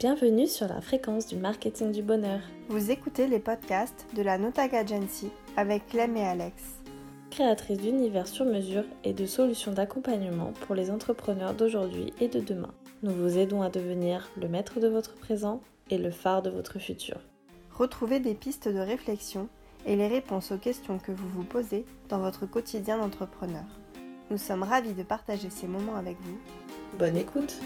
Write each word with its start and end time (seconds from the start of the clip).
Bienvenue 0.00 0.46
sur 0.46 0.66
la 0.66 0.80
fréquence 0.80 1.26
du 1.26 1.36
marketing 1.36 1.92
du 1.92 2.02
bonheur. 2.02 2.40
Vous 2.70 2.90
écoutez 2.90 3.26
les 3.26 3.38
podcasts 3.38 4.06
de 4.16 4.22
la 4.22 4.38
Notag 4.38 4.74
Agency 4.74 5.28
avec 5.58 5.86
Clem 5.88 6.16
et 6.16 6.24
Alex. 6.24 6.54
Créatrice 7.30 7.76
d'univers 7.76 8.26
sur 8.26 8.46
mesure 8.46 8.84
et 9.04 9.12
de 9.12 9.26
solutions 9.26 9.72
d'accompagnement 9.72 10.54
pour 10.62 10.74
les 10.74 10.90
entrepreneurs 10.90 11.52
d'aujourd'hui 11.52 12.14
et 12.18 12.28
de 12.28 12.40
demain. 12.40 12.72
Nous 13.02 13.12
vous 13.12 13.36
aidons 13.36 13.60
à 13.60 13.68
devenir 13.68 14.30
le 14.40 14.48
maître 14.48 14.80
de 14.80 14.88
votre 14.88 15.16
présent 15.16 15.60
et 15.90 15.98
le 15.98 16.10
phare 16.10 16.40
de 16.40 16.48
votre 16.48 16.78
futur. 16.78 17.18
Retrouvez 17.70 18.20
des 18.20 18.34
pistes 18.34 18.68
de 18.68 18.80
réflexion 18.80 19.50
et 19.84 19.96
les 19.96 20.08
réponses 20.08 20.50
aux 20.50 20.56
questions 20.56 20.98
que 20.98 21.12
vous 21.12 21.28
vous 21.28 21.44
posez 21.44 21.84
dans 22.08 22.20
votre 22.20 22.46
quotidien 22.46 22.96
d'entrepreneur. 22.96 23.66
Nous 24.30 24.38
sommes 24.38 24.62
ravis 24.62 24.94
de 24.94 25.02
partager 25.02 25.50
ces 25.50 25.66
moments 25.66 25.96
avec 25.96 26.16
vous. 26.22 26.38
Bonne 26.98 27.18
écoute 27.18 27.60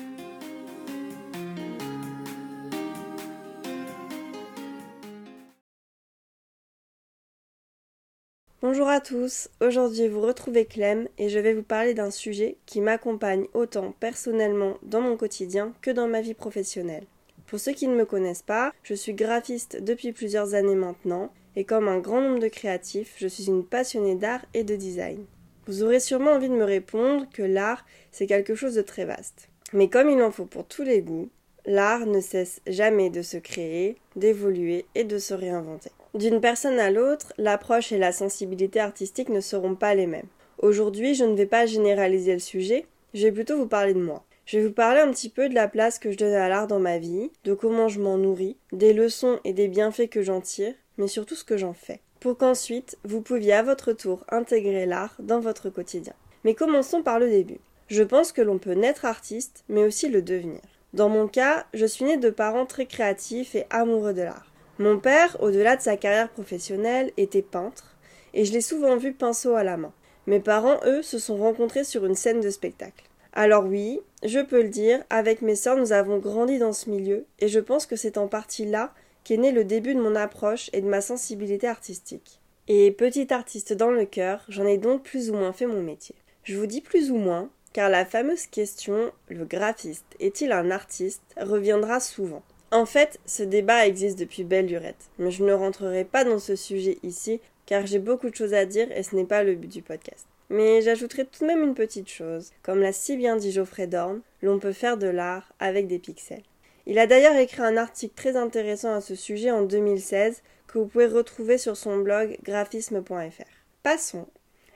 Bonjour 8.66 8.88
à 8.88 9.02
tous, 9.02 9.50
aujourd'hui 9.60 10.08
vous 10.08 10.22
retrouvez 10.22 10.64
Clem 10.64 11.06
et 11.18 11.28
je 11.28 11.38
vais 11.38 11.52
vous 11.52 11.62
parler 11.62 11.92
d'un 11.92 12.10
sujet 12.10 12.56
qui 12.64 12.80
m'accompagne 12.80 13.44
autant 13.52 13.92
personnellement 14.00 14.78
dans 14.82 15.02
mon 15.02 15.18
quotidien 15.18 15.74
que 15.82 15.90
dans 15.90 16.08
ma 16.08 16.22
vie 16.22 16.32
professionnelle. 16.32 17.04
Pour 17.46 17.60
ceux 17.60 17.72
qui 17.72 17.86
ne 17.88 17.94
me 17.94 18.06
connaissent 18.06 18.40
pas, 18.40 18.72
je 18.82 18.94
suis 18.94 19.12
graphiste 19.12 19.82
depuis 19.82 20.12
plusieurs 20.12 20.54
années 20.54 20.76
maintenant 20.76 21.30
et 21.56 21.64
comme 21.64 21.88
un 21.88 21.98
grand 21.98 22.22
nombre 22.22 22.38
de 22.38 22.48
créatifs, 22.48 23.16
je 23.18 23.28
suis 23.28 23.48
une 23.48 23.66
passionnée 23.66 24.14
d'art 24.14 24.46
et 24.54 24.64
de 24.64 24.76
design. 24.76 25.26
Vous 25.66 25.82
aurez 25.82 26.00
sûrement 26.00 26.30
envie 26.30 26.48
de 26.48 26.54
me 26.54 26.64
répondre 26.64 27.26
que 27.34 27.42
l'art, 27.42 27.84
c'est 28.12 28.26
quelque 28.26 28.54
chose 28.54 28.76
de 28.76 28.80
très 28.80 29.04
vaste. 29.04 29.50
Mais 29.74 29.90
comme 29.90 30.08
il 30.08 30.22
en 30.22 30.30
faut 30.30 30.46
pour 30.46 30.64
tous 30.64 30.84
les 30.84 31.02
goûts, 31.02 31.28
l'art 31.66 32.06
ne 32.06 32.20
cesse 32.22 32.62
jamais 32.66 33.10
de 33.10 33.20
se 33.20 33.36
créer, 33.36 33.96
d'évoluer 34.16 34.86
et 34.94 35.04
de 35.04 35.18
se 35.18 35.34
réinventer. 35.34 35.90
D'une 36.14 36.40
personne 36.40 36.78
à 36.78 36.92
l'autre, 36.92 37.32
l'approche 37.38 37.90
et 37.90 37.98
la 37.98 38.12
sensibilité 38.12 38.78
artistique 38.78 39.30
ne 39.30 39.40
seront 39.40 39.74
pas 39.74 39.96
les 39.96 40.06
mêmes. 40.06 40.28
Aujourd'hui, 40.58 41.16
je 41.16 41.24
ne 41.24 41.34
vais 41.34 41.44
pas 41.44 41.66
généraliser 41.66 42.34
le 42.34 42.38
sujet, 42.38 42.86
je 43.14 43.24
vais 43.24 43.32
plutôt 43.32 43.56
vous 43.56 43.66
parler 43.66 43.94
de 43.94 44.00
moi. 44.00 44.22
Je 44.46 44.58
vais 44.58 44.66
vous 44.68 44.72
parler 44.72 45.00
un 45.00 45.10
petit 45.10 45.28
peu 45.28 45.48
de 45.48 45.56
la 45.56 45.66
place 45.66 45.98
que 45.98 46.12
je 46.12 46.16
donne 46.16 46.34
à 46.34 46.48
l'art 46.48 46.68
dans 46.68 46.78
ma 46.78 46.98
vie, 46.98 47.32
de 47.42 47.52
comment 47.52 47.88
je 47.88 48.00
m'en 48.00 48.16
nourris, 48.16 48.56
des 48.70 48.92
leçons 48.92 49.40
et 49.42 49.52
des 49.52 49.66
bienfaits 49.66 50.08
que 50.08 50.22
j'en 50.22 50.40
tire, 50.40 50.74
mais 50.98 51.08
surtout 51.08 51.34
ce 51.34 51.42
que 51.42 51.56
j'en 51.56 51.72
fais, 51.72 51.98
pour 52.20 52.38
qu'ensuite 52.38 52.96
vous 53.02 53.20
pouviez 53.20 53.54
à 53.54 53.64
votre 53.64 53.92
tour 53.92 54.24
intégrer 54.28 54.86
l'art 54.86 55.16
dans 55.18 55.40
votre 55.40 55.68
quotidien. 55.68 56.14
Mais 56.44 56.54
commençons 56.54 57.02
par 57.02 57.18
le 57.18 57.28
début. 57.28 57.58
Je 57.88 58.04
pense 58.04 58.30
que 58.30 58.42
l'on 58.42 58.58
peut 58.58 58.74
naître 58.74 59.04
artiste, 59.04 59.64
mais 59.68 59.82
aussi 59.82 60.08
le 60.08 60.22
devenir. 60.22 60.60
Dans 60.92 61.08
mon 61.08 61.26
cas, 61.26 61.66
je 61.74 61.86
suis 61.86 62.04
née 62.04 62.18
de 62.18 62.30
parents 62.30 62.66
très 62.66 62.86
créatifs 62.86 63.56
et 63.56 63.66
amoureux 63.70 64.14
de 64.14 64.22
l'art. 64.22 64.53
Mon 64.80 64.98
père, 64.98 65.36
au-delà 65.40 65.76
de 65.76 65.82
sa 65.82 65.96
carrière 65.96 66.30
professionnelle, 66.30 67.12
était 67.16 67.42
peintre, 67.42 67.94
et 68.32 68.44
je 68.44 68.52
l'ai 68.52 68.60
souvent 68.60 68.96
vu 68.96 69.12
pinceau 69.12 69.54
à 69.54 69.62
la 69.62 69.76
main. 69.76 69.92
Mes 70.26 70.40
parents, 70.40 70.80
eux, 70.84 71.02
se 71.02 71.18
sont 71.18 71.36
rencontrés 71.36 71.84
sur 71.84 72.04
une 72.06 72.16
scène 72.16 72.40
de 72.40 72.50
spectacle. 72.50 73.04
Alors 73.32 73.66
oui, 73.66 74.00
je 74.24 74.40
peux 74.40 74.62
le 74.62 74.68
dire, 74.68 75.04
avec 75.10 75.42
mes 75.42 75.54
sœurs, 75.54 75.76
nous 75.76 75.92
avons 75.92 76.18
grandi 76.18 76.58
dans 76.58 76.72
ce 76.72 76.90
milieu, 76.90 77.24
et 77.38 77.46
je 77.46 77.60
pense 77.60 77.86
que 77.86 77.94
c'est 77.94 78.18
en 78.18 78.26
partie 78.26 78.64
là 78.64 78.92
qu'est 79.22 79.36
né 79.36 79.52
le 79.52 79.64
début 79.64 79.94
de 79.94 80.00
mon 80.00 80.16
approche 80.16 80.70
et 80.72 80.80
de 80.80 80.88
ma 80.88 81.00
sensibilité 81.00 81.68
artistique. 81.68 82.40
Et 82.66 82.90
petite 82.90 83.30
artiste 83.30 83.74
dans 83.74 83.90
le 83.90 84.06
cœur, 84.06 84.44
j'en 84.48 84.66
ai 84.66 84.78
donc 84.78 85.02
plus 85.02 85.30
ou 85.30 85.34
moins 85.34 85.52
fait 85.52 85.66
mon 85.66 85.82
métier. 85.82 86.16
Je 86.42 86.56
vous 86.56 86.66
dis 86.66 86.80
plus 86.80 87.10
ou 87.10 87.16
moins, 87.16 87.48
car 87.72 87.90
la 87.90 88.04
fameuse 88.04 88.46
question 88.46 89.12
le 89.28 89.44
graphiste 89.44 90.06
est-il 90.20 90.52
un 90.52 90.70
artiste 90.70 91.22
reviendra 91.36 92.00
souvent. 92.00 92.42
En 92.74 92.86
fait, 92.86 93.20
ce 93.24 93.44
débat 93.44 93.86
existe 93.86 94.18
depuis 94.18 94.42
belle 94.42 94.66
lurette, 94.66 95.08
mais 95.20 95.30
je 95.30 95.44
ne 95.44 95.52
rentrerai 95.52 96.04
pas 96.04 96.24
dans 96.24 96.40
ce 96.40 96.56
sujet 96.56 96.98
ici, 97.04 97.40
car 97.66 97.86
j'ai 97.86 98.00
beaucoup 98.00 98.28
de 98.28 98.34
choses 98.34 98.52
à 98.52 98.66
dire 98.66 98.90
et 98.90 99.04
ce 99.04 99.14
n'est 99.14 99.24
pas 99.24 99.44
le 99.44 99.54
but 99.54 99.70
du 99.70 99.80
podcast. 99.80 100.26
Mais 100.50 100.82
j'ajouterai 100.82 101.24
tout 101.24 101.42
de 101.42 101.46
même 101.46 101.62
une 101.62 101.76
petite 101.76 102.08
chose. 102.08 102.50
Comme 102.64 102.80
l'a 102.80 102.92
si 102.92 103.16
bien 103.16 103.36
dit 103.36 103.52
Geoffrey 103.52 103.86
Dorn, 103.86 104.22
l'on 104.42 104.58
peut 104.58 104.72
faire 104.72 104.96
de 104.96 105.06
l'art 105.06 105.52
avec 105.60 105.86
des 105.86 106.00
pixels. 106.00 106.42
Il 106.86 106.98
a 106.98 107.06
d'ailleurs 107.06 107.36
écrit 107.36 107.62
un 107.62 107.76
article 107.76 108.16
très 108.16 108.34
intéressant 108.34 108.92
à 108.92 109.00
ce 109.00 109.14
sujet 109.14 109.52
en 109.52 109.62
2016 109.62 110.42
que 110.66 110.80
vous 110.80 110.86
pouvez 110.86 111.06
retrouver 111.06 111.58
sur 111.58 111.76
son 111.76 111.98
blog 111.98 112.36
graphisme.fr. 112.42 113.44
Passons. 113.84 114.26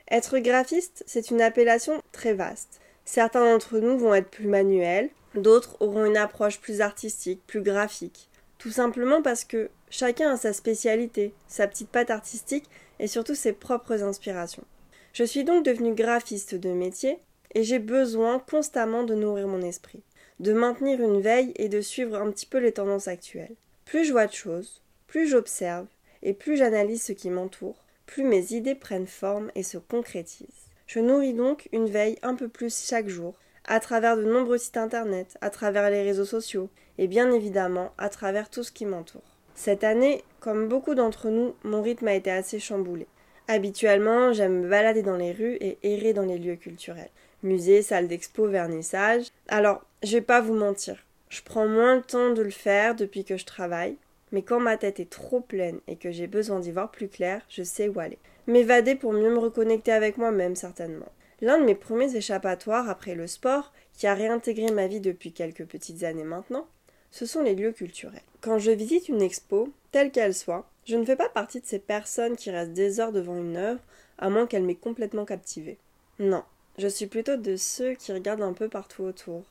Être 0.09 0.39
graphiste, 0.39 1.03
c'est 1.05 1.31
une 1.31 1.41
appellation 1.41 2.01
très 2.13 2.33
vaste. 2.33 2.79
Certains 3.03 3.43
d'entre 3.43 3.79
nous 3.79 3.97
vont 3.97 4.15
être 4.15 4.29
plus 4.29 4.47
manuels, 4.47 5.09
D'autres 5.35 5.77
auront 5.79 6.05
une 6.05 6.17
approche 6.17 6.59
plus 6.59 6.81
artistique, 6.81 7.41
plus 7.45 7.61
graphique. 7.61 8.29
Tout 8.57 8.71
simplement 8.71 9.21
parce 9.21 9.45
que 9.45 9.69
chacun 9.89 10.31
a 10.31 10.37
sa 10.37 10.53
spécialité, 10.53 11.33
sa 11.47 11.67
petite 11.67 11.89
patte 11.89 12.09
artistique 12.09 12.69
et 12.99 13.07
surtout 13.07 13.35
ses 13.35 13.53
propres 13.53 14.03
inspirations. 14.03 14.65
Je 15.13 15.23
suis 15.23 15.43
donc 15.43 15.65
devenue 15.65 15.93
graphiste 15.93 16.55
de 16.55 16.69
métier 16.69 17.19
et 17.55 17.63
j'ai 17.63 17.79
besoin 17.79 18.39
constamment 18.39 19.03
de 19.03 19.15
nourrir 19.15 19.47
mon 19.47 19.61
esprit, 19.61 20.03
de 20.39 20.53
maintenir 20.53 21.01
une 21.01 21.21
veille 21.21 21.53
et 21.55 21.69
de 21.69 21.81
suivre 21.81 22.15
un 22.15 22.31
petit 22.31 22.45
peu 22.45 22.59
les 22.59 22.73
tendances 22.73 23.07
actuelles. 23.07 23.55
Plus 23.85 24.05
je 24.05 24.11
vois 24.11 24.27
de 24.27 24.33
choses, 24.33 24.81
plus 25.07 25.27
j'observe 25.27 25.87
et 26.21 26.33
plus 26.33 26.57
j'analyse 26.57 27.03
ce 27.03 27.13
qui 27.13 27.29
m'entoure, 27.29 27.83
plus 28.05 28.23
mes 28.23 28.53
idées 28.53 28.75
prennent 28.75 29.07
forme 29.07 29.51
et 29.55 29.63
se 29.63 29.77
concrétisent. 29.77 30.69
Je 30.85 30.99
nourris 30.99 31.33
donc 31.33 31.69
une 31.71 31.87
veille 31.87 32.17
un 32.23 32.35
peu 32.35 32.47
plus 32.47 32.85
chaque 32.87 33.07
jour 33.07 33.35
à 33.69 33.79
travers 33.79 34.17
de 34.17 34.23
nombreux 34.23 34.57
sites 34.57 34.77
internet, 34.77 35.37
à 35.41 35.51
travers 35.51 35.89
les 35.91 36.01
réseaux 36.01 36.25
sociaux 36.25 36.69
et 36.97 37.07
bien 37.07 37.31
évidemment 37.31 37.93
à 37.97 38.09
travers 38.09 38.49
tout 38.49 38.63
ce 38.63 38.71
qui 38.71 38.85
m'entoure. 38.85 39.21
Cette 39.53 39.83
année, 39.83 40.23
comme 40.39 40.67
beaucoup 40.67 40.95
d'entre 40.95 41.29
nous, 41.29 41.53
mon 41.63 41.81
rythme 41.81 42.07
a 42.07 42.15
été 42.15 42.31
assez 42.31 42.59
chamboulé. 42.59 43.07
Habituellement, 43.47 44.33
j'aime 44.33 44.61
me 44.61 44.69
balader 44.69 45.03
dans 45.03 45.17
les 45.17 45.31
rues 45.31 45.57
et 45.61 45.77
errer 45.83 46.13
dans 46.13 46.25
les 46.25 46.39
lieux 46.39 46.55
culturels. 46.55 47.09
Musées, 47.43 47.81
salles 47.81 48.07
d'expo, 48.07 48.47
vernissage. 48.47 49.27
Alors, 49.47 49.85
je 50.03 50.13
vais 50.13 50.21
pas 50.21 50.41
vous 50.41 50.55
mentir. 50.55 50.97
Je 51.29 51.41
prends 51.43 51.67
moins 51.67 51.95
le 51.95 52.01
temps 52.01 52.31
de 52.31 52.41
le 52.41 52.49
faire 52.49 52.95
depuis 52.95 53.23
que 53.23 53.37
je 53.37 53.45
travaille, 53.45 53.97
mais 54.31 54.41
quand 54.41 54.59
ma 54.59 54.77
tête 54.77 54.99
est 54.99 55.09
trop 55.09 55.41
pleine 55.41 55.79
et 55.87 55.95
que 55.95 56.11
j'ai 56.11 56.27
besoin 56.27 56.59
d'y 56.59 56.71
voir 56.71 56.89
plus 56.89 57.07
clair, 57.07 57.41
je 57.49 57.63
sais 57.63 57.87
où 57.87 57.99
aller. 57.99 58.17
M'évader 58.47 58.95
pour 58.95 59.13
mieux 59.13 59.29
me 59.29 59.37
reconnecter 59.37 59.91
avec 59.91 60.17
moi-même 60.17 60.55
certainement. 60.55 61.11
L'un 61.41 61.57
de 61.57 61.63
mes 61.63 61.75
premiers 61.75 62.15
échappatoires 62.15 62.89
après 62.89 63.15
le 63.15 63.27
sport, 63.27 63.71
qui 63.93 64.07
a 64.07 64.13
réintégré 64.13 64.71
ma 64.71 64.87
vie 64.87 64.99
depuis 64.99 65.31
quelques 65.31 65.65
petites 65.65 66.03
années 66.03 66.23
maintenant, 66.23 66.67
ce 67.11 67.25
sont 67.25 67.41
les 67.41 67.55
lieux 67.55 67.71
culturels. 67.71 68.21
Quand 68.41 68.59
je 68.59 68.71
visite 68.71 69.09
une 69.09 69.21
expo, 69.21 69.69
telle 69.91 70.11
qu'elle 70.11 70.35
soit, 70.35 70.69
je 70.85 70.95
ne 70.95 71.05
fais 71.05 71.15
pas 71.15 71.29
partie 71.29 71.61
de 71.61 71.65
ces 71.65 71.79
personnes 71.79 72.35
qui 72.35 72.51
restent 72.51 72.73
des 72.73 72.99
heures 72.99 73.11
devant 73.11 73.37
une 73.37 73.57
œuvre, 73.57 73.81
à 74.17 74.29
moins 74.29 74.47
qu'elle 74.47 74.63
m'ait 74.63 74.75
complètement 74.75 75.25
captivée. 75.25 75.77
Non, 76.19 76.43
je 76.77 76.87
suis 76.87 77.07
plutôt 77.07 77.37
de 77.37 77.55
ceux 77.55 77.93
qui 77.93 78.11
regardent 78.11 78.41
un 78.41 78.53
peu 78.53 78.67
partout 78.67 79.03
autour, 79.03 79.43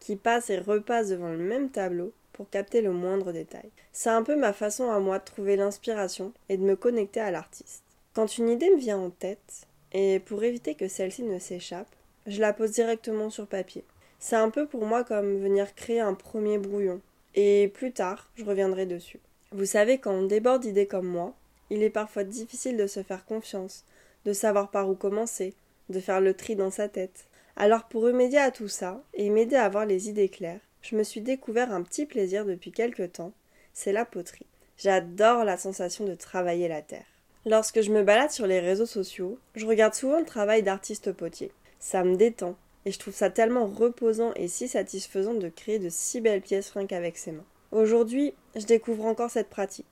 qui 0.00 0.16
passent 0.16 0.50
et 0.50 0.58
repassent 0.58 1.08
devant 1.08 1.30
le 1.30 1.38
même 1.38 1.70
tableau 1.70 2.12
pour 2.32 2.48
capter 2.50 2.80
le 2.82 2.92
moindre 2.92 3.32
détail. 3.32 3.70
C'est 3.92 4.10
un 4.10 4.22
peu 4.22 4.36
ma 4.36 4.52
façon 4.52 4.90
à 4.90 4.98
moi 5.00 5.18
de 5.18 5.24
trouver 5.24 5.56
l'inspiration 5.56 6.32
et 6.48 6.56
de 6.56 6.62
me 6.62 6.76
connecter 6.76 7.20
à 7.20 7.30
l'artiste. 7.30 7.82
Quand 8.14 8.38
une 8.38 8.48
idée 8.48 8.70
me 8.70 8.76
vient 8.78 8.98
en 8.98 9.10
tête, 9.10 9.66
et 9.98 10.20
pour 10.20 10.44
éviter 10.44 10.74
que 10.74 10.88
celle-ci 10.88 11.22
ne 11.22 11.38
s'échappe, 11.38 11.88
je 12.26 12.38
la 12.38 12.52
pose 12.52 12.72
directement 12.72 13.30
sur 13.30 13.46
papier. 13.46 13.82
C'est 14.18 14.36
un 14.36 14.50
peu 14.50 14.66
pour 14.66 14.84
moi 14.84 15.04
comme 15.04 15.40
venir 15.40 15.74
créer 15.74 16.00
un 16.00 16.12
premier 16.12 16.58
brouillon. 16.58 17.00
Et 17.34 17.68
plus 17.72 17.92
tard, 17.92 18.30
je 18.34 18.44
reviendrai 18.44 18.84
dessus. 18.84 19.20
Vous 19.52 19.64
savez, 19.64 19.96
quand 19.96 20.12
on 20.12 20.26
déborde 20.26 20.60
d'idées 20.60 20.86
comme 20.86 21.06
moi, 21.06 21.34
il 21.70 21.82
est 21.82 21.88
parfois 21.88 22.24
difficile 22.24 22.76
de 22.76 22.86
se 22.86 23.02
faire 23.02 23.24
confiance, 23.24 23.84
de 24.26 24.34
savoir 24.34 24.70
par 24.70 24.90
où 24.90 24.94
commencer, 24.94 25.54
de 25.88 25.98
faire 25.98 26.20
le 26.20 26.34
tri 26.34 26.56
dans 26.56 26.70
sa 26.70 26.90
tête. 26.90 27.24
Alors 27.56 27.84
pour 27.84 28.02
remédier 28.02 28.38
à 28.38 28.50
tout 28.50 28.68
ça, 28.68 29.02
et 29.14 29.30
m'aider 29.30 29.56
à 29.56 29.64
avoir 29.64 29.86
les 29.86 30.10
idées 30.10 30.28
claires, 30.28 30.60
je 30.82 30.94
me 30.94 31.04
suis 31.04 31.22
découvert 31.22 31.72
un 31.72 31.82
petit 31.82 32.04
plaisir 32.04 32.44
depuis 32.44 32.70
quelque 32.70 33.04
temps, 33.06 33.32
c'est 33.72 33.92
la 33.92 34.04
poterie. 34.04 34.44
J'adore 34.76 35.44
la 35.44 35.56
sensation 35.56 36.04
de 36.04 36.14
travailler 36.14 36.68
la 36.68 36.82
terre. 36.82 37.15
Lorsque 37.48 37.80
je 37.80 37.92
me 37.92 38.02
balade 38.02 38.32
sur 38.32 38.48
les 38.48 38.58
réseaux 38.58 38.86
sociaux, 38.86 39.38
je 39.54 39.66
regarde 39.66 39.94
souvent 39.94 40.18
le 40.18 40.24
travail 40.24 40.64
d'artistes 40.64 41.12
potiers. 41.12 41.52
Ça 41.78 42.02
me 42.02 42.16
détend, 42.16 42.56
et 42.84 42.90
je 42.90 42.98
trouve 42.98 43.14
ça 43.14 43.30
tellement 43.30 43.68
reposant 43.68 44.32
et 44.34 44.48
si 44.48 44.66
satisfaisant 44.66 45.34
de 45.34 45.48
créer 45.48 45.78
de 45.78 45.88
si 45.88 46.20
belles 46.20 46.40
pièces 46.40 46.72
rien 46.72 46.86
qu'avec 46.88 47.16
ses 47.16 47.30
mains. 47.30 47.44
Aujourd'hui, 47.70 48.34
je 48.56 48.66
découvre 48.66 49.04
encore 49.04 49.30
cette 49.30 49.48
pratique. 49.48 49.86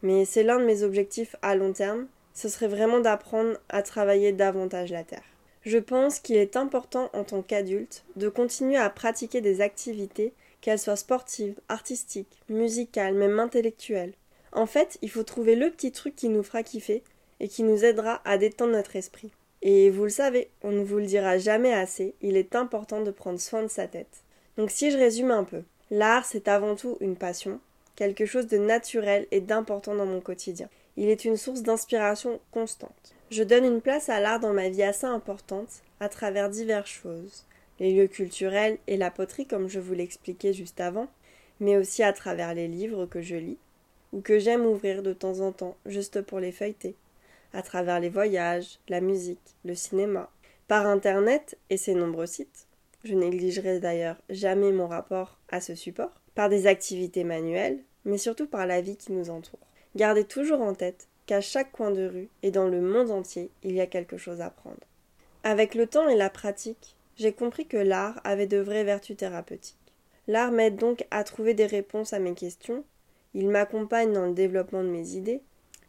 Mais 0.00 0.24
c'est 0.24 0.42
l'un 0.42 0.58
de 0.58 0.64
mes 0.64 0.84
objectifs 0.84 1.36
à 1.42 1.54
long 1.54 1.74
terme, 1.74 2.06
ce 2.32 2.48
serait 2.48 2.66
vraiment 2.66 3.00
d'apprendre 3.00 3.58
à 3.68 3.82
travailler 3.82 4.32
davantage 4.32 4.90
la 4.90 5.04
terre. 5.04 5.24
Je 5.66 5.76
pense 5.76 6.18
qu'il 6.18 6.36
est 6.36 6.56
important 6.56 7.10
en 7.12 7.24
tant 7.24 7.42
qu'adulte 7.42 8.04
de 8.16 8.30
continuer 8.30 8.78
à 8.78 8.88
pratiquer 8.88 9.42
des 9.42 9.60
activités, 9.60 10.32
qu'elles 10.62 10.78
soient 10.78 10.96
sportives, 10.96 11.60
artistiques, 11.68 12.40
musicales, 12.48 13.14
même 13.14 13.38
intellectuelles, 13.38 14.14
en 14.56 14.66
fait, 14.66 14.98
il 15.02 15.10
faut 15.10 15.22
trouver 15.22 15.54
le 15.54 15.70
petit 15.70 15.92
truc 15.92 16.16
qui 16.16 16.28
nous 16.28 16.42
fera 16.42 16.64
kiffer 16.64 17.04
et 17.38 17.46
qui 17.46 17.62
nous 17.62 17.84
aidera 17.84 18.20
à 18.24 18.38
détendre 18.38 18.72
notre 18.72 18.96
esprit. 18.96 19.30
Et 19.62 19.90
vous 19.90 20.04
le 20.04 20.10
savez, 20.10 20.50
on 20.62 20.72
ne 20.72 20.82
vous 20.82 20.98
le 20.98 21.06
dira 21.06 21.38
jamais 21.38 21.72
assez, 21.72 22.14
il 22.20 22.36
est 22.36 22.56
important 22.56 23.02
de 23.02 23.10
prendre 23.10 23.40
soin 23.40 23.62
de 23.62 23.68
sa 23.68 23.86
tête. 23.86 24.24
Donc 24.56 24.70
si 24.70 24.90
je 24.90 24.98
résume 24.98 25.30
un 25.30 25.44
peu, 25.44 25.62
L'art, 25.90 26.24
c'est 26.24 26.48
avant 26.48 26.74
tout 26.74 26.96
une 27.00 27.14
passion, 27.14 27.60
quelque 27.94 28.26
chose 28.26 28.48
de 28.48 28.58
naturel 28.58 29.28
et 29.30 29.40
d'important 29.40 29.94
dans 29.94 30.06
mon 30.06 30.20
quotidien. 30.20 30.68
Il 30.96 31.08
est 31.08 31.24
une 31.24 31.36
source 31.36 31.62
d'inspiration 31.62 32.40
constante. 32.50 33.14
Je 33.30 33.44
donne 33.44 33.64
une 33.64 33.80
place 33.80 34.08
à 34.08 34.18
l'art 34.18 34.40
dans 34.40 34.52
ma 34.52 34.68
vie 34.68 34.82
assez 34.82 35.06
importante 35.06 35.82
à 36.00 36.08
travers 36.08 36.50
diverses 36.50 36.90
choses. 36.90 37.44
Les 37.78 37.92
lieux 37.92 38.08
culturels 38.08 38.78
et 38.88 38.96
la 38.96 39.12
poterie 39.12 39.46
comme 39.46 39.68
je 39.68 39.78
vous 39.78 39.94
l'expliquais 39.94 40.52
juste 40.52 40.80
avant, 40.80 41.06
mais 41.60 41.76
aussi 41.76 42.02
à 42.02 42.12
travers 42.12 42.52
les 42.52 42.66
livres 42.66 43.06
que 43.06 43.22
je 43.22 43.36
lis, 43.36 43.58
ou 44.16 44.22
que 44.22 44.38
j'aime 44.38 44.64
ouvrir 44.64 45.02
de 45.02 45.12
temps 45.12 45.40
en 45.40 45.52
temps 45.52 45.76
juste 45.84 46.22
pour 46.22 46.40
les 46.40 46.50
feuilleter, 46.50 46.96
à 47.52 47.60
travers 47.60 48.00
les 48.00 48.08
voyages, 48.08 48.78
la 48.88 49.02
musique, 49.02 49.54
le 49.66 49.74
cinéma, 49.74 50.30
par 50.68 50.86
Internet 50.86 51.58
et 51.68 51.76
ses 51.76 51.94
nombreux 51.94 52.26
sites, 52.26 52.66
je 53.04 53.14
négligerai 53.14 53.78
d'ailleurs 53.78 54.16
jamais 54.30 54.72
mon 54.72 54.88
rapport 54.88 55.38
à 55.50 55.60
ce 55.60 55.74
support, 55.74 56.22
par 56.34 56.48
des 56.48 56.66
activités 56.66 57.24
manuelles, 57.24 57.78
mais 58.06 58.16
surtout 58.16 58.46
par 58.46 58.66
la 58.66 58.80
vie 58.80 58.96
qui 58.96 59.12
nous 59.12 59.28
entoure. 59.28 59.60
Gardez 59.96 60.24
toujours 60.24 60.62
en 60.62 60.74
tête 60.74 61.08
qu'à 61.26 61.42
chaque 61.42 61.72
coin 61.72 61.90
de 61.90 62.06
rue 62.06 62.28
et 62.42 62.50
dans 62.50 62.68
le 62.68 62.80
monde 62.80 63.10
entier, 63.10 63.50
il 63.62 63.72
y 63.72 63.82
a 63.82 63.86
quelque 63.86 64.16
chose 64.16 64.40
à 64.40 64.48
prendre. 64.48 64.80
Avec 65.44 65.74
le 65.74 65.86
temps 65.86 66.08
et 66.08 66.16
la 66.16 66.30
pratique, 66.30 66.96
j'ai 67.16 67.32
compris 67.32 67.66
que 67.66 67.76
l'art 67.76 68.18
avait 68.24 68.46
de 68.46 68.58
vraies 68.58 68.84
vertus 68.84 69.16
thérapeutiques. 69.16 69.76
L'art 70.26 70.52
m'aide 70.52 70.76
donc 70.76 71.06
à 71.10 71.22
trouver 71.22 71.52
des 71.52 71.66
réponses 71.66 72.12
à 72.12 72.18
mes 72.18 72.34
questions, 72.34 72.82
il 73.34 73.48
m'accompagne 73.48 74.12
dans 74.12 74.26
le 74.26 74.34
développement 74.34 74.82
de 74.82 74.88
mes 74.88 75.10
idées. 75.10 75.42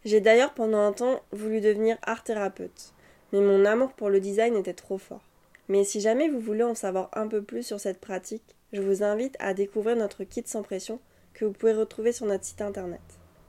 J'ai 0.06 0.22
d'ailleurs 0.22 0.54
pendant 0.54 0.80
un 0.80 0.94
temps 0.94 1.22
voulu 1.32 1.62
devenir 1.62 1.98
art 2.02 2.24
thérapeute, 2.24 2.94
mais 3.34 3.42
mon 3.42 3.66
amour 3.66 3.94
pour 3.94 4.10
le 4.10 4.20
design 4.20 4.56
était 4.56 4.74
trop 4.74 4.98
fort. 4.98 5.24
Mais 5.70 5.84
si 5.84 6.00
jamais 6.00 6.30
vous 6.30 6.40
voulez 6.40 6.64
en 6.64 6.76
savoir 6.76 7.10
un 7.14 7.28
peu 7.28 7.42
plus 7.42 7.64
sur 7.64 7.80
cette 7.80 8.00
pratique, 8.00 8.56
je 8.74 8.82
vous 8.82 9.04
invite 9.04 9.36
à 9.40 9.54
découvrir 9.54 9.96
notre 9.96 10.24
kit 10.24 10.44
sans 10.46 10.62
pression 10.62 11.00
que 11.34 11.46
vous 11.46 11.52
pouvez 11.52 11.74
retrouver 11.74 12.12
sur 12.12 12.26
notre 12.26 12.46
site 12.46 12.62
internet. 12.62 13.02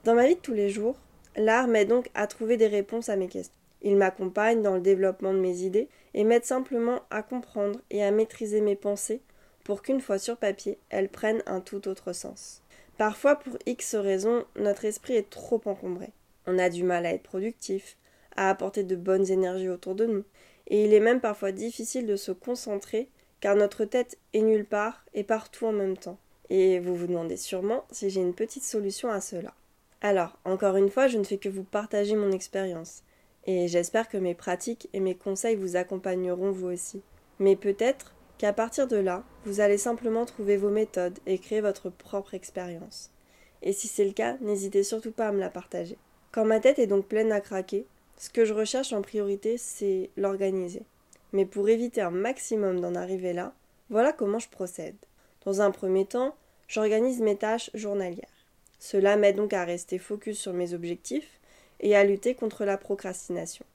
Dans 0.03 0.15
ma 0.15 0.27
vie 0.27 0.35
de 0.35 0.41
tous 0.41 0.53
les 0.53 0.69
jours, 0.69 0.95
l'art 1.35 1.67
m'aide 1.67 1.89
donc 1.89 2.09
à 2.13 2.27
trouver 2.27 2.57
des 2.57 2.67
réponses 2.67 3.09
à 3.09 3.15
mes 3.15 3.27
questions. 3.27 3.53
Il 3.81 3.95
m'accompagne 3.95 4.61
dans 4.61 4.75
le 4.75 4.81
développement 4.81 5.33
de 5.33 5.39
mes 5.39 5.61
idées 5.61 5.87
et 6.13 6.23
m'aide 6.23 6.45
simplement 6.45 7.01
à 7.09 7.23
comprendre 7.23 7.79
et 7.89 8.03
à 8.03 8.11
maîtriser 8.11 8.61
mes 8.61 8.75
pensées 8.75 9.21
pour 9.63 9.81
qu'une 9.81 10.01
fois 10.01 10.17
sur 10.17 10.37
papier, 10.37 10.79
elles 10.89 11.09
prennent 11.09 11.43
un 11.45 11.61
tout 11.61 11.87
autre 11.87 12.11
sens. 12.13 12.61
Parfois, 12.99 13.37
pour 13.37 13.57
X 13.65 13.95
raisons, 13.95 14.43
notre 14.57 14.83
esprit 14.83 15.13
est 15.13 15.29
trop 15.29 15.61
encombré. 15.63 16.09
On 16.45 16.59
a 16.59 16.69
du 16.69 16.83
mal 16.83 17.05
à 17.05 17.13
être 17.13 17.23
productif, 17.23 17.95
à 18.35 18.49
apporter 18.49 18.83
de 18.83 18.97
bonnes 18.97 19.31
énergies 19.31 19.69
autour 19.69 19.95
de 19.95 20.05
nous, 20.05 20.25
et 20.67 20.83
il 20.83 20.93
est 20.93 20.99
même 20.99 21.21
parfois 21.21 21.53
difficile 21.53 22.05
de 22.05 22.17
se 22.17 22.33
concentrer 22.33 23.07
car 23.39 23.55
notre 23.55 23.85
tête 23.85 24.17
est 24.33 24.41
nulle 24.41 24.65
part 24.65 25.05
et 25.13 25.23
partout 25.23 25.65
en 25.65 25.71
même 25.71 25.95
temps. 25.95 26.17
Et 26.49 26.81
vous 26.81 26.93
vous 26.93 27.07
demandez 27.07 27.37
sûrement 27.37 27.85
si 27.89 28.09
j'ai 28.09 28.19
une 28.19 28.33
petite 28.33 28.65
solution 28.65 29.09
à 29.09 29.21
cela. 29.21 29.53
Alors, 30.01 30.37
encore 30.43 30.75
une 30.75 30.89
fois, 30.89 31.07
je 31.07 31.19
ne 31.19 31.23
fais 31.23 31.37
que 31.37 31.47
vous 31.47 31.63
partager 31.63 32.17
mon 32.17 32.33
expérience, 32.33 33.03
et 33.45 33.69
j'espère 33.69 34.09
que 34.09 34.17
mes 34.17 34.35
pratiques 34.35 34.89
et 34.91 34.99
mes 34.99 35.15
conseils 35.15 35.55
vous 35.55 35.77
accompagneront 35.77 36.51
vous 36.51 36.67
aussi. 36.67 37.01
Mais 37.39 37.55
peut-être 37.55 38.13
qu'à 38.39 38.53
partir 38.53 38.87
de 38.87 38.95
là, 38.95 39.23
vous 39.45 39.59
allez 39.59 39.77
simplement 39.77 40.25
trouver 40.25 40.57
vos 40.57 40.69
méthodes 40.69 41.19
et 41.27 41.37
créer 41.37 41.61
votre 41.61 41.89
propre 41.89 42.33
expérience. 42.33 43.11
Et 43.61 43.73
si 43.73 43.87
c'est 43.87 44.05
le 44.05 44.13
cas, 44.13 44.37
n'hésitez 44.39 44.81
surtout 44.83 45.11
pas 45.11 45.27
à 45.27 45.31
me 45.33 45.41
la 45.41 45.49
partager. 45.49 45.97
Quand 46.31 46.45
ma 46.45 46.61
tête 46.61 46.79
est 46.79 46.87
donc 46.87 47.05
pleine 47.05 47.33
à 47.33 47.41
craquer, 47.41 47.85
ce 48.17 48.29
que 48.29 48.45
je 48.45 48.53
recherche 48.53 48.93
en 48.93 49.01
priorité, 49.01 49.57
c'est 49.57 50.09
l'organiser. 50.15 50.83
Mais 51.33 51.45
pour 51.45 51.67
éviter 51.67 52.01
un 52.01 52.11
maximum 52.11 52.79
d'en 52.79 52.95
arriver 52.95 53.33
là, 53.33 53.53
voilà 53.89 54.13
comment 54.13 54.39
je 54.39 54.49
procède. 54.49 54.95
Dans 55.45 55.61
un 55.61 55.71
premier 55.71 56.05
temps, 56.05 56.33
j'organise 56.69 57.19
mes 57.19 57.35
tâches 57.35 57.69
journalières. 57.73 58.45
Cela 58.79 59.17
m'aide 59.17 59.35
donc 59.35 59.51
à 59.51 59.65
rester 59.65 59.97
focus 59.97 60.39
sur 60.39 60.53
mes 60.53 60.73
objectifs 60.73 61.41
et 61.81 61.93
à 61.93 62.05
lutter 62.05 62.35
contre 62.35 62.63
la 62.63 62.77
procrastination. 62.77 63.65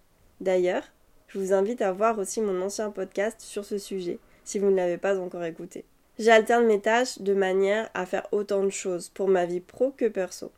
D'ailleurs, 0.40 0.84
je 1.28 1.38
vous 1.38 1.52
invite 1.52 1.82
à 1.82 1.92
voir 1.92 2.18
aussi 2.18 2.40
mon 2.40 2.62
ancien 2.62 2.90
podcast 2.90 3.42
sur 3.42 3.66
ce 3.66 3.76
sujet, 3.76 4.18
si 4.44 4.58
vous 4.58 4.70
ne 4.70 4.76
l'avez 4.76 4.98
pas 4.98 5.18
encore 5.18 5.44
écouté. 5.44 5.84
J'alterne 6.18 6.66
mes 6.66 6.80
tâches 6.80 7.18
de 7.18 7.34
manière 7.34 7.90
à 7.94 8.06
faire 8.06 8.28
autant 8.30 8.62
de 8.62 8.70
choses 8.70 9.08
pour 9.08 9.28
ma 9.28 9.46
vie 9.46 9.60
pro 9.60 9.90
que 9.90 10.06
perso. 10.06 10.52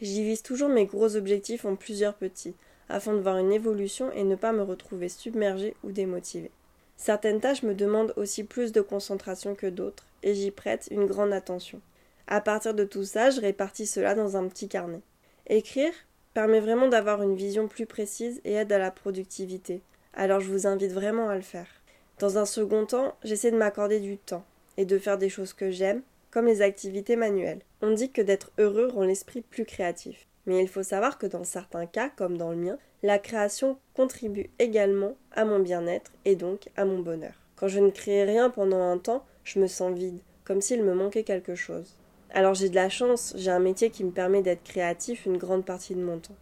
J'y 0.00 0.14
divise 0.14 0.42
toujours 0.42 0.68
mes 0.68 0.86
gros 0.86 1.16
objectifs 1.16 1.64
en 1.64 1.74
plusieurs 1.74 2.14
petits, 2.14 2.54
afin 2.88 3.14
de 3.14 3.20
voir 3.20 3.38
une 3.38 3.52
évolution 3.52 4.10
et 4.12 4.24
ne 4.24 4.36
pas 4.36 4.52
me 4.52 4.62
retrouver 4.62 5.08
submergée 5.08 5.74
ou 5.82 5.90
démotivée. 5.90 6.50
Certaines 6.96 7.40
tâches 7.40 7.62
me 7.62 7.74
demandent 7.74 8.12
aussi 8.16 8.44
plus 8.44 8.72
de 8.72 8.80
concentration 8.80 9.54
que 9.54 9.66
d'autres, 9.66 10.06
et 10.22 10.34
j'y 10.34 10.50
prête 10.50 10.88
une 10.90 11.06
grande 11.06 11.32
attention. 11.32 11.80
À 12.26 12.40
partir 12.40 12.74
de 12.74 12.84
tout 12.84 13.04
ça, 13.04 13.30
je 13.30 13.40
répartis 13.40 13.86
cela 13.86 14.14
dans 14.14 14.36
un 14.36 14.46
petit 14.46 14.68
carnet. 14.68 15.00
Écrire 15.48 15.92
permet 16.34 16.60
vraiment 16.60 16.88
d'avoir 16.88 17.22
une 17.22 17.34
vision 17.34 17.66
plus 17.66 17.86
précise 17.86 18.40
et 18.44 18.52
aide 18.52 18.72
à 18.72 18.78
la 18.78 18.90
productivité, 18.90 19.82
alors 20.14 20.40
je 20.40 20.50
vous 20.50 20.66
invite 20.66 20.92
vraiment 20.92 21.28
à 21.28 21.34
le 21.34 21.40
faire. 21.40 21.79
Dans 22.20 22.36
un 22.36 22.44
second 22.44 22.84
temps, 22.84 23.14
j'essaie 23.24 23.50
de 23.50 23.56
m'accorder 23.56 23.98
du 23.98 24.18
temps 24.18 24.44
et 24.76 24.84
de 24.84 24.98
faire 24.98 25.16
des 25.16 25.30
choses 25.30 25.54
que 25.54 25.70
j'aime, 25.70 26.02
comme 26.30 26.44
les 26.44 26.60
activités 26.60 27.16
manuelles. 27.16 27.62
On 27.80 27.92
dit 27.92 28.10
que 28.10 28.20
d'être 28.20 28.52
heureux 28.58 28.88
rend 28.88 29.04
l'esprit 29.04 29.40
plus 29.40 29.64
créatif. 29.64 30.26
Mais 30.44 30.60
il 30.60 30.68
faut 30.68 30.82
savoir 30.82 31.16
que 31.16 31.26
dans 31.26 31.44
certains 31.44 31.86
cas, 31.86 32.10
comme 32.10 32.36
dans 32.36 32.50
le 32.50 32.58
mien, 32.58 32.76
la 33.02 33.18
création 33.18 33.78
contribue 33.94 34.50
également 34.58 35.16
à 35.32 35.46
mon 35.46 35.60
bien-être 35.60 36.12
et 36.26 36.36
donc 36.36 36.68
à 36.76 36.84
mon 36.84 36.98
bonheur. 36.98 37.32
Quand 37.56 37.68
je 37.68 37.80
ne 37.80 37.88
crée 37.88 38.24
rien 38.24 38.50
pendant 38.50 38.82
un 38.82 38.98
temps, 38.98 39.24
je 39.42 39.58
me 39.58 39.66
sens 39.66 39.96
vide, 39.96 40.20
comme 40.44 40.60
s'il 40.60 40.84
me 40.84 40.92
manquait 40.92 41.24
quelque 41.24 41.54
chose. 41.54 41.96
Alors 42.32 42.52
j'ai 42.52 42.68
de 42.68 42.74
la 42.74 42.90
chance, 42.90 43.32
j'ai 43.38 43.50
un 43.50 43.60
métier 43.60 43.88
qui 43.88 44.04
me 44.04 44.10
permet 44.10 44.42
d'être 44.42 44.62
créatif 44.62 45.24
une 45.24 45.38
grande 45.38 45.64
partie 45.64 45.94
de 45.94 46.02
mon 46.02 46.18
temps. 46.18 46.36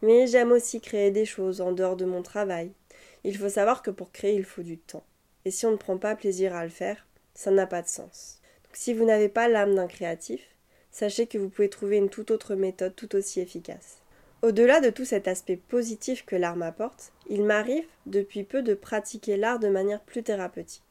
Mais 0.00 0.26
j'aime 0.26 0.52
aussi 0.52 0.80
créer 0.80 1.10
des 1.10 1.26
choses 1.26 1.60
en 1.60 1.72
dehors 1.72 1.96
de 1.96 2.06
mon 2.06 2.22
travail. 2.22 2.70
Il 3.24 3.36
faut 3.36 3.50
savoir 3.50 3.82
que 3.82 3.90
pour 3.90 4.10
créer, 4.10 4.34
il 4.34 4.44
faut 4.44 4.62
du 4.62 4.78
temps. 4.78 5.04
Et 5.44 5.50
si 5.50 5.66
on 5.66 5.72
ne 5.72 5.76
prend 5.76 5.98
pas 5.98 6.16
plaisir 6.16 6.54
à 6.54 6.64
le 6.64 6.70
faire, 6.70 7.06
ça 7.34 7.50
n'a 7.50 7.66
pas 7.66 7.82
de 7.82 7.88
sens. 7.88 8.38
Si 8.72 8.94
vous 8.94 9.04
n'avez 9.04 9.28
pas 9.28 9.48
l'âme 9.48 9.74
d'un 9.74 9.86
créatif, 9.86 10.40
sachez 10.90 11.26
que 11.26 11.38
vous 11.38 11.48
pouvez 11.48 11.68
trouver 11.68 11.96
une 11.96 12.10
toute 12.10 12.30
autre 12.30 12.54
méthode 12.54 12.94
tout 12.94 13.16
aussi 13.16 13.40
efficace. 13.40 13.98
Au-delà 14.42 14.80
de 14.80 14.90
tout 14.90 15.04
cet 15.04 15.26
aspect 15.26 15.56
positif 15.56 16.24
que 16.24 16.36
l'art 16.36 16.54
m'apporte, 16.54 17.12
il 17.28 17.42
m'arrive 17.42 17.86
depuis 18.06 18.44
peu 18.44 18.62
de 18.62 18.74
pratiquer 18.74 19.36
l'art 19.36 19.58
de 19.58 19.68
manière 19.68 20.00
plus 20.00 20.22
thérapeutique. 20.22 20.82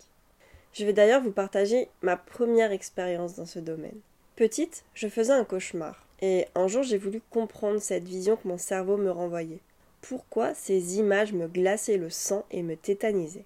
Je 0.74 0.86
vais 0.86 0.94
d'ailleurs 0.94 1.24
vous 1.24 1.32
partager 1.32 1.88
ma 2.02 2.18
première 2.18 2.74
expérience 2.74 3.36
dans 3.36 3.46
ce 3.46 3.60
domaine. 3.60 4.00
Petite, 4.36 4.84
je 4.94 5.08
faisais 5.08 5.34
un 5.34 5.46
cauchemar, 5.46 6.06
et 6.22 6.46
un 6.56 6.68
jour 6.68 6.84
j'ai 6.84 6.98
voulu 6.98 7.22
comprendre 7.32 7.80
cette 7.80 8.04
vision 8.04 8.36
que 8.36 8.48
mon 8.48 8.58
cerveau 8.58 8.98
me 8.98 9.10
renvoyait. 9.10 9.62
Pourquoi 10.02 10.54
ces 10.54 10.98
images 10.98 11.34
me 11.34 11.48
glaçaient 11.48 11.98
le 11.98 12.10
sang 12.10 12.46
et 12.52 12.64
me 12.64 12.76
tétanisaient? 12.76 13.46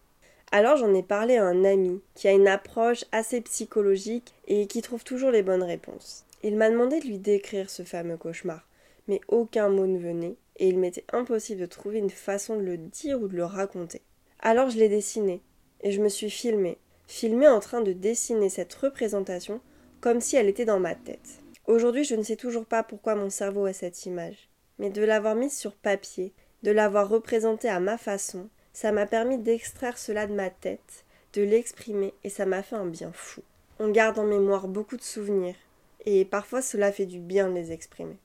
Alors 0.51 0.75
j'en 0.75 0.93
ai 0.93 1.03
parlé 1.03 1.37
à 1.37 1.45
un 1.45 1.63
ami 1.63 2.01
qui 2.13 2.27
a 2.27 2.31
une 2.31 2.47
approche 2.47 3.05
assez 3.11 3.41
psychologique 3.41 4.33
et 4.47 4.67
qui 4.67 4.81
trouve 4.81 5.03
toujours 5.03 5.31
les 5.31 5.43
bonnes 5.43 5.63
réponses. 5.63 6.25
Il 6.43 6.57
m'a 6.57 6.69
demandé 6.69 6.99
de 6.99 7.05
lui 7.05 7.19
décrire 7.19 7.69
ce 7.69 7.83
fameux 7.83 8.17
cauchemar, 8.17 8.67
mais 9.07 9.21
aucun 9.27 9.69
mot 9.69 9.87
ne 9.87 9.97
venait, 9.97 10.35
et 10.57 10.67
il 10.67 10.77
m'était 10.77 11.05
impossible 11.13 11.61
de 11.61 11.65
trouver 11.65 11.99
une 11.99 12.09
façon 12.09 12.57
de 12.57 12.63
le 12.63 12.77
dire 12.77 13.21
ou 13.21 13.27
de 13.27 13.35
le 13.35 13.45
raconter. 13.45 14.01
Alors 14.39 14.69
je 14.69 14.77
l'ai 14.77 14.89
dessiné, 14.89 15.41
et 15.81 15.91
je 15.91 16.01
me 16.01 16.09
suis 16.09 16.29
filmée, 16.29 16.77
filmée 17.07 17.47
en 17.47 17.59
train 17.59 17.81
de 17.81 17.93
dessiner 17.93 18.49
cette 18.49 18.73
représentation 18.73 19.61
comme 20.01 20.19
si 20.19 20.35
elle 20.35 20.49
était 20.49 20.65
dans 20.65 20.79
ma 20.79 20.95
tête. 20.95 21.41
Aujourd'hui, 21.67 22.03
je 22.03 22.15
ne 22.15 22.23
sais 22.23 22.35
toujours 22.35 22.65
pas 22.65 22.83
pourquoi 22.83 23.15
mon 23.15 23.29
cerveau 23.29 23.65
a 23.65 23.73
cette 23.73 24.05
image, 24.05 24.49
mais 24.79 24.89
de 24.89 25.03
l'avoir 25.03 25.35
mise 25.35 25.55
sur 25.55 25.75
papier, 25.75 26.33
de 26.63 26.71
l'avoir 26.71 27.07
représentée 27.07 27.69
à 27.69 27.79
ma 27.79 27.97
façon, 27.97 28.49
ça 28.73 28.91
m'a 28.91 29.05
permis 29.05 29.37
d'extraire 29.37 29.97
cela 29.97 30.27
de 30.27 30.33
ma 30.33 30.49
tête, 30.49 31.05
de 31.33 31.41
l'exprimer, 31.41 32.13
et 32.23 32.29
ça 32.29 32.45
m'a 32.45 32.63
fait 32.63 32.75
un 32.75 32.85
bien 32.85 33.11
fou. 33.13 33.41
On 33.79 33.89
garde 33.89 34.19
en 34.19 34.25
mémoire 34.25 34.67
beaucoup 34.67 34.97
de 34.97 35.01
souvenirs, 35.01 35.55
et 36.05 36.25
parfois 36.25 36.61
cela 36.61 36.91
fait 36.91 37.05
du 37.05 37.19
bien 37.19 37.49
de 37.49 37.55
les 37.55 37.71
exprimer. 37.71 38.17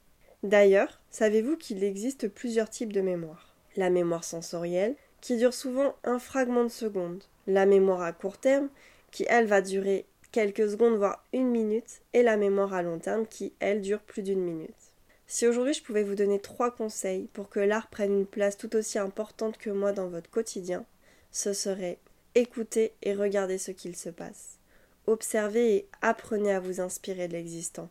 D'ailleurs, 0.42 1.00
savez-vous 1.10 1.56
qu'il 1.56 1.82
existe 1.82 2.28
plusieurs 2.28 2.70
types 2.70 2.92
de 2.92 3.00
mémoire 3.00 3.54
La 3.76 3.90
mémoire 3.90 4.24
sensorielle, 4.24 4.94
qui 5.20 5.36
dure 5.36 5.54
souvent 5.54 5.94
un 6.04 6.18
fragment 6.18 6.64
de 6.64 6.68
seconde, 6.68 7.24
la 7.46 7.66
mémoire 7.66 8.02
à 8.02 8.12
court 8.12 8.38
terme, 8.38 8.68
qui 9.10 9.24
elle 9.28 9.46
va 9.46 9.60
durer 9.60 10.06
quelques 10.30 10.70
secondes 10.70 10.96
voire 10.96 11.24
une 11.32 11.48
minute, 11.48 12.02
et 12.12 12.22
la 12.22 12.36
mémoire 12.36 12.74
à 12.74 12.82
long 12.82 12.98
terme 12.98 13.26
qui 13.26 13.52
elle 13.58 13.80
dure 13.80 14.00
plus 14.00 14.22
d'une 14.22 14.42
minute. 14.42 14.85
Si 15.28 15.46
aujourd'hui 15.46 15.74
je 15.74 15.82
pouvais 15.82 16.04
vous 16.04 16.14
donner 16.14 16.38
trois 16.38 16.70
conseils 16.70 17.28
pour 17.32 17.48
que 17.48 17.58
l'art 17.58 17.88
prenne 17.88 18.12
une 18.12 18.26
place 18.26 18.56
tout 18.56 18.76
aussi 18.76 18.98
importante 18.98 19.58
que 19.58 19.70
moi 19.70 19.92
dans 19.92 20.08
votre 20.08 20.30
quotidien, 20.30 20.84
ce 21.32 21.52
serait 21.52 21.98
écouter 22.34 22.92
et 23.02 23.14
regarder 23.14 23.58
ce 23.58 23.72
qu'il 23.72 23.96
se 23.96 24.08
passe. 24.08 24.58
Observez 25.06 25.74
et 25.74 25.88
apprenez 26.02 26.52
à 26.52 26.60
vous 26.60 26.80
inspirer 26.80 27.28
de 27.28 27.32
l'existant. 27.32 27.88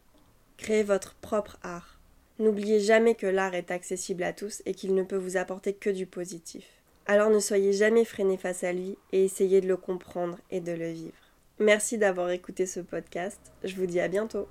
Créez 0.58 0.84
votre 0.84 1.16
propre 1.16 1.58
art. 1.62 2.00
N'oubliez 2.40 2.80
jamais 2.80 3.16
que 3.16 3.28
l'art 3.28 3.54
est 3.54 3.72
accessible 3.72 4.24
à 4.24 4.34
tous 4.34 4.62
et 4.66 4.74
qu'il 4.74 4.96
ne 4.96 5.04
peut 5.04 5.16
vous 5.18 5.38
apporter 5.38 5.74
que 5.74 5.90
du 5.90 6.06
positif. 6.06 6.66
Alors 7.06 7.30
ne 7.30 7.40
soyez 7.40 7.74
jamais 7.74 8.06
freiné 8.06 8.38
face 8.38 8.64
à 8.64 8.74
lui 8.74 8.98
et 9.12 9.26
essayez 9.26 9.62
de 9.62 9.68
le 9.68 9.78
comprendre 9.78 10.40
et 10.52 10.60
de 10.60 10.72
le 10.72 10.90
vivre. 10.90 11.14
Merci 11.60 11.98
d'avoir 11.98 12.32
écouté 12.32 12.66
ce 12.66 12.80
podcast. 12.80 13.40
Je 13.64 13.76
vous 13.76 13.86
dis 13.86 14.00
à 14.00 14.08
bientôt. 14.08 14.48